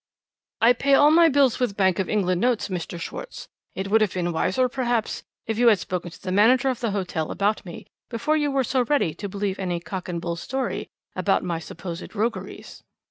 "'I 0.61 0.73
pay 0.73 0.93
all 0.95 1.11
my 1.11 1.29
bills 1.29 1.59
with 1.59 1.77
Bank 1.77 1.99
of 1.99 2.09
England 2.09 2.41
notes, 2.41 2.69
Mr. 2.69 2.99
Schwarz. 2.99 3.47
It 3.75 3.91
would 3.91 4.01
have 4.01 4.15
been 4.15 4.33
wiser, 4.33 4.67
perhaps, 4.67 5.21
if 5.45 5.59
you 5.59 5.67
had 5.67 5.77
spoken 5.77 6.09
to 6.09 6.19
the 6.19 6.31
manager 6.31 6.69
of 6.69 6.79
the 6.79 6.89
hotel 6.89 7.29
about 7.29 7.63
me 7.67 7.85
before 8.09 8.35
you 8.35 8.49
were 8.49 8.63
so 8.63 8.81
ready 8.85 9.13
to 9.13 9.29
believe 9.29 9.59
any 9.59 9.79
cock 9.79 10.09
and 10.09 10.19
bull 10.19 10.37
story 10.37 10.89
about 11.15 11.43
my 11.43 11.59
supposed 11.59 12.15
rogueries.' 12.15 12.81